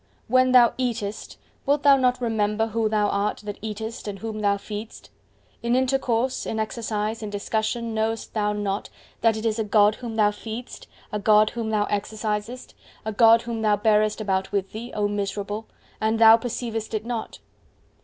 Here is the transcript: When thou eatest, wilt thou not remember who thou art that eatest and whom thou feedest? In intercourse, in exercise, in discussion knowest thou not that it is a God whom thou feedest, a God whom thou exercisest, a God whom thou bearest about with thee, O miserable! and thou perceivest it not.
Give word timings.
When 0.27 0.51
thou 0.51 0.73
eatest, 0.79 1.37
wilt 1.67 1.83
thou 1.83 1.95
not 1.95 2.19
remember 2.19 2.65
who 2.65 2.89
thou 2.89 3.07
art 3.09 3.41
that 3.45 3.59
eatest 3.61 4.07
and 4.07 4.17
whom 4.17 4.39
thou 4.41 4.57
feedest? 4.57 5.11
In 5.61 5.75
intercourse, 5.75 6.47
in 6.47 6.59
exercise, 6.59 7.21
in 7.21 7.29
discussion 7.29 7.93
knowest 7.93 8.33
thou 8.33 8.51
not 8.51 8.89
that 9.21 9.37
it 9.37 9.45
is 9.45 9.59
a 9.59 9.63
God 9.63 9.93
whom 9.93 10.15
thou 10.15 10.31
feedest, 10.31 10.87
a 11.11 11.19
God 11.19 11.51
whom 11.51 11.69
thou 11.69 11.85
exercisest, 11.85 12.73
a 13.05 13.11
God 13.11 13.43
whom 13.43 13.61
thou 13.61 13.75
bearest 13.75 14.19
about 14.19 14.51
with 14.51 14.71
thee, 14.71 14.91
O 14.95 15.07
miserable! 15.07 15.67
and 16.01 16.17
thou 16.17 16.35
perceivest 16.35 16.95
it 16.95 17.05
not. 17.05 17.37